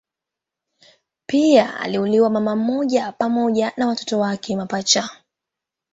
Pia 1.25 1.79
aliuawa 1.79 2.29
mama 2.29 2.55
mmoja 2.55 3.11
pamoja 3.11 3.73
na 3.77 3.87
watoto 3.87 4.19
wake 4.19 4.57
pacha. 4.65 5.09